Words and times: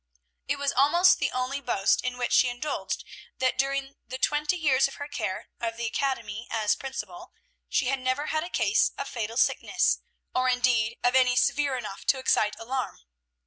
It 0.47 0.57
was 0.57 0.73
almost 0.73 1.19
the 1.19 1.29
only 1.31 1.61
boast 1.61 2.01
in 2.03 2.17
which 2.17 2.33
she 2.33 2.47
indulged, 2.49 3.05
that, 3.37 3.55
during 3.55 3.97
the 4.03 4.17
twenty 4.17 4.57
years 4.57 4.87
of 4.87 4.95
her 4.95 5.07
care 5.07 5.49
of 5.59 5.77
the 5.77 5.85
academy 5.85 6.47
as 6.49 6.75
principal, 6.75 7.31
she 7.69 7.85
had 7.85 7.99
never 7.99 8.25
had 8.33 8.43
a 8.43 8.49
case 8.49 8.89
of 8.97 9.07
fatal 9.07 9.37
sickness, 9.37 9.99
or, 10.33 10.49
indeed, 10.49 10.97
of 11.03 11.13
any 11.15 11.35
severe 11.35 11.77
enough 11.77 12.03
to 12.05 12.17
excite 12.17 12.55
alarm. 12.57 13.01